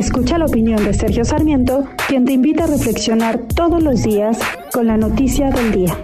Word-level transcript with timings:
Escucha 0.00 0.38
la 0.38 0.46
opinión 0.46 0.82
de 0.82 0.94
Sergio 0.94 1.26
Sarmiento, 1.26 1.86
quien 2.08 2.24
te 2.24 2.32
invita 2.32 2.64
a 2.64 2.68
reflexionar 2.68 3.38
todos 3.54 3.82
los 3.82 4.02
días 4.02 4.38
con 4.72 4.86
la 4.86 4.96
noticia 4.96 5.50
del 5.50 5.72
día. 5.72 5.94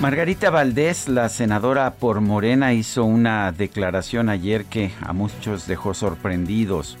Margarita 0.00 0.50
Valdés, 0.50 1.08
la 1.08 1.28
senadora 1.28 1.94
por 1.94 2.20
Morena, 2.20 2.72
hizo 2.72 3.04
una 3.04 3.50
declaración 3.50 4.28
ayer 4.28 4.66
que 4.66 4.92
a 5.00 5.12
muchos 5.12 5.66
dejó 5.66 5.92
sorprendidos. 5.92 6.98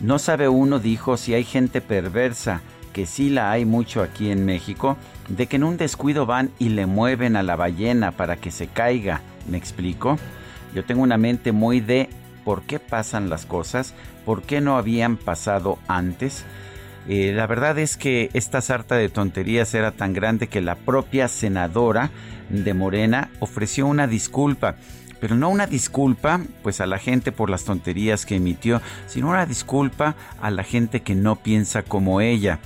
No 0.00 0.18
sabe 0.18 0.48
uno, 0.48 0.78
dijo, 0.78 1.18
si 1.18 1.34
hay 1.34 1.44
gente 1.44 1.82
perversa, 1.82 2.62
que 2.96 3.04
sí 3.04 3.28
la 3.28 3.50
hay 3.50 3.66
mucho 3.66 4.02
aquí 4.02 4.30
en 4.30 4.46
México, 4.46 4.96
de 5.28 5.48
que 5.48 5.56
en 5.56 5.64
un 5.64 5.76
descuido 5.76 6.24
van 6.24 6.50
y 6.58 6.70
le 6.70 6.86
mueven 6.86 7.36
a 7.36 7.42
la 7.42 7.54
ballena 7.54 8.12
para 8.12 8.36
que 8.36 8.50
se 8.50 8.68
caiga. 8.68 9.20
¿Me 9.46 9.58
explico? 9.58 10.18
Yo 10.74 10.82
tengo 10.82 11.02
una 11.02 11.18
mente 11.18 11.52
muy 11.52 11.80
de 11.80 12.08
por 12.42 12.62
qué 12.62 12.78
pasan 12.78 13.28
las 13.28 13.44
cosas, 13.44 13.92
por 14.24 14.40
qué 14.40 14.62
no 14.62 14.78
habían 14.78 15.18
pasado 15.18 15.78
antes. 15.88 16.46
Eh, 17.06 17.32
la 17.36 17.46
verdad 17.46 17.78
es 17.78 17.98
que 17.98 18.30
esta 18.32 18.62
sarta 18.62 18.94
de 18.94 19.10
tonterías 19.10 19.74
era 19.74 19.92
tan 19.92 20.14
grande 20.14 20.46
que 20.46 20.62
la 20.62 20.74
propia 20.74 21.28
senadora 21.28 22.08
de 22.48 22.72
Morena 22.72 23.28
ofreció 23.40 23.86
una 23.86 24.06
disculpa 24.06 24.76
pero 25.18 25.34
no 25.34 25.48
una 25.48 25.66
disculpa 25.66 26.40
pues 26.62 26.82
a 26.82 26.86
la 26.86 26.98
gente 26.98 27.32
por 27.32 27.48
las 27.48 27.64
tonterías 27.64 28.26
que 28.26 28.36
emitió, 28.36 28.82
sino 29.06 29.30
una 29.30 29.46
disculpa 29.46 30.14
a 30.42 30.50
la 30.50 30.62
gente 30.62 31.00
que 31.00 31.14
no 31.14 31.36
piensa 31.36 31.82
como 31.82 32.20
ella. 32.20 32.58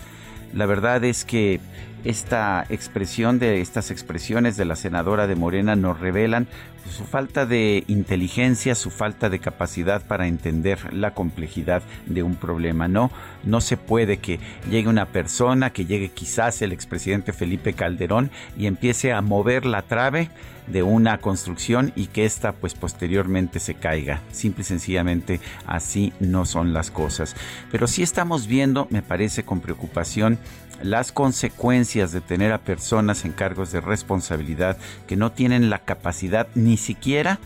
La 0.53 0.67
verdad 0.67 1.05
es 1.05 1.25
que 1.25 1.61
esta 2.05 2.65
expresión 2.69 3.39
de 3.39 3.61
estas 3.61 3.91
expresiones 3.91 4.57
de 4.57 4.65
la 4.65 4.77
senadora 4.77 5.27
de 5.27 5.37
Morena 5.37 5.77
nos 5.77 6.01
revelan 6.01 6.49
su 6.91 7.05
falta 7.05 7.47
de 7.47 7.85
inteligencia, 7.87 8.75
su 8.75 8.91
falta 8.91 9.29
de 9.29 9.39
capacidad 9.39 10.05
para 10.07 10.27
entender 10.27 10.93
la 10.93 11.15
complejidad 11.15 11.83
de 12.07 12.23
un 12.23 12.35
problema. 12.35 12.89
No, 12.89 13.11
no 13.45 13.61
se 13.61 13.77
puede 13.77 14.19
que 14.19 14.41
llegue 14.71 14.89
una 14.89 15.07
persona, 15.07 15.71
que 15.71 15.87
llegue 15.87 16.09
quizás 16.11 16.63
el 16.63 16.73
expresidente 16.73 17.33
Felipe 17.33 17.75
Calderón 17.75 18.31
y 18.59 18.67
empiece 18.67 19.13
a 19.13 19.21
mover 19.21 19.67
la 19.67 19.83
trave 19.83 20.31
de 20.67 20.83
una 20.83 21.19
construcción 21.19 21.93
y 21.97 22.07
que 22.07 22.25
ésta 22.25 22.53
pues 22.53 22.75
posteriormente 22.75 23.61
se 23.61 23.75
caiga. 23.75 24.21
Simple 24.33 24.63
y 24.63 24.65
sencillamente 24.65 25.41
así 25.67 26.13
no 26.21 26.45
son 26.45 26.73
las 26.73 26.91
cosas. 26.91 27.35
Pero 27.71 27.87
sí 27.87 28.03
estamos 28.03 28.47
viendo, 28.47 28.87
me 28.91 29.03
parece 29.03 29.45
con 29.45 29.61
preocupación, 29.61 30.39
las 30.83 31.13
de 31.91 32.21
tener 32.21 32.53
a 32.53 32.59
personas 32.59 33.25
en 33.25 33.33
cargos 33.33 33.73
de 33.73 33.81
responsabilidad 33.81 34.77
que 35.09 35.17
no 35.17 35.33
tienen 35.33 35.71
la 35.71 35.81
capacidad 35.81 36.47
ni 36.55 36.77
siquiera 36.77 37.41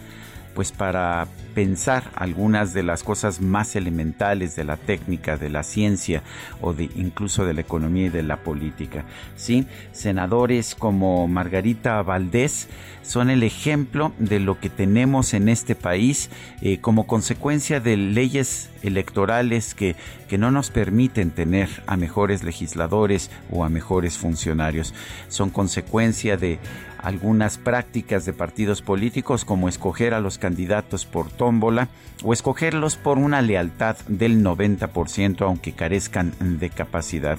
pues 0.55 0.71
para 0.71 1.27
pensar 1.55 2.05
algunas 2.15 2.75
de 2.75 2.83
las 2.83 3.03
cosas 3.03 3.41
más 3.41 3.75
elementales 3.75 4.55
de 4.55 4.65
la 4.65 4.77
técnica, 4.77 5.37
de 5.37 5.49
la 5.49 5.63
ciencia 5.63 6.23
o 6.61 6.73
de 6.73 6.91
incluso 6.95 7.45
de 7.45 7.55
la 7.55 7.61
economía 7.61 8.07
y 8.07 8.11
de 8.11 8.23
la 8.23 8.37
política. 8.37 9.05
Sí, 9.35 9.67
senadores 9.93 10.75
como 10.75 11.27
Margarita 11.27 12.01
Valdés 12.03 12.69
son 13.03 13.31
el 13.31 13.43
ejemplo 13.43 14.13
de 14.19 14.39
lo 14.39 14.61
que 14.61 14.71
tenemos 14.71 15.35
en 15.35 15.49
este 15.49 15.75
país 15.75 16.31
eh, 16.61 16.79
como 16.79 17.07
consecuencia 17.07 17.81
de 17.81 17.97
leyes 17.97 18.71
electorales 18.85 19.75
que, 19.75 19.97
que 20.29 20.39
no 20.39 20.51
nos 20.51 20.71
permiten 20.71 21.31
tener 21.31 21.69
a 21.87 21.97
mejores 21.97 22.43
legisladores 22.45 23.31
o 23.51 23.65
a 23.65 23.69
mejores 23.69 24.19
funcionarios. 24.19 24.95
Son 25.29 25.51
consecuencia 25.51 26.37
de 26.37 26.59
algunas 27.05 27.59
prácticas 27.59 28.25
de 28.25 28.33
partidos 28.33 28.81
políticos 28.81 29.45
como 29.45 29.69
escoger 29.69 30.15
a 30.15 30.21
los 30.21 30.39
candidatos 30.39 31.05
por 31.05 31.31
tómbola 31.31 31.89
o 32.23 32.33
escogerlos 32.33 32.97
por 32.97 33.19
una 33.19 33.43
lealtad 33.43 33.97
del 34.09 34.43
90% 34.43 35.43
aunque 35.43 35.73
carezcan 35.73 36.33
de 36.41 36.71
capacidad. 36.71 37.39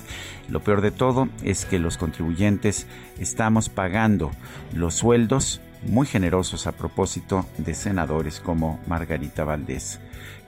Lo 0.49 0.59
peor 0.59 0.81
de 0.81 0.91
todo 0.91 1.29
es 1.43 1.65
que 1.65 1.79
los 1.79 1.97
contribuyentes 1.97 2.85
estamos 3.19 3.69
pagando 3.69 4.31
los 4.71 4.93
sueldos 4.93 5.61
muy 5.85 6.07
generosos 6.07 6.67
a 6.67 6.71
propósito 6.71 7.45
de 7.57 7.73
senadores 7.73 8.39
como 8.39 8.79
Margarita 8.87 9.43
Valdés. 9.43 9.99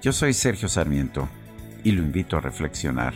Yo 0.01 0.11
soy 0.11 0.33
Sergio 0.33 0.67
Sarmiento 0.67 1.27
y 1.83 1.91
lo 1.91 2.01
invito 2.01 2.37
a 2.37 2.41
reflexionar. 2.41 3.13